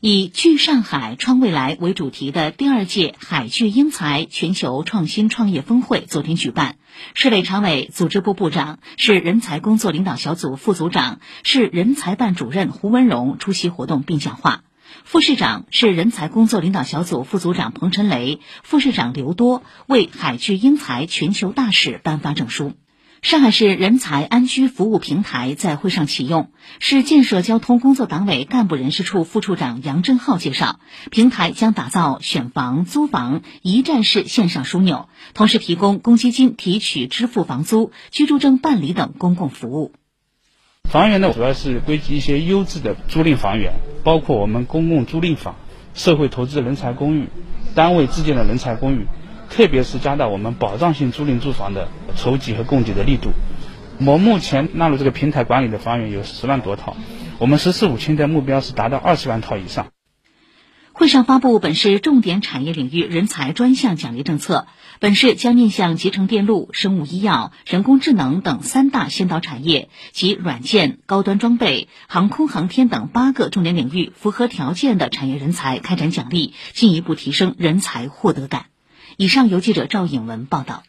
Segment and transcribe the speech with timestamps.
[0.00, 6.76] 以“聚上海、创未来”为主题的第二届海聚英才全球创新创业峰会昨天举办，
[7.14, 14.64] 市委常委、组织部部长、市人才工作领导小组副组长、市人才办主任胡文荣出席活动并讲话，
[15.04, 22.74] 副市长、市人才工作领导小组副组长彭晨雷、副市长刘多为海聚英才全球大使颁发证书。
[23.26, 26.48] 上海市人才安居服务平台在会上启用。
[26.78, 30.78] 市建设交通工作党委干部人事处副处长杨振浩介绍，
[31.10, 39.90] 平台将打造选房、租房一站式线上枢纽，同时提供公积金提取、支付房租、居住证办理等公共服务。
[40.84, 43.72] 房源呢，主要是归集一些优质的租赁房源，
[44.04, 45.56] 包括我们公共租赁房、
[45.94, 47.28] 社会投资人才公寓、
[47.74, 49.08] 单位自建的人才公寓。
[49.50, 53.30] 特别是加大我们保障性租赁住房的筹集和供给的力度。
[53.98, 56.96] 我们目前纳入这个平台管理的房源有十万多套，
[57.38, 59.86] 我们“十四五”清的目标是达到二十万套以上。
[60.92, 64.66] 会上发布本市重点产业领域人才专项奖励政策，
[64.98, 78.66] 本市将面向集成电路、生物医药、人工智能等三大先导产业及软件、高端装备、航空航天等八个重点领域符合条件的产业人才开展奖励，进一步提升人才获得感。
[79.16, 80.82] 以上由记者赵颖文报道。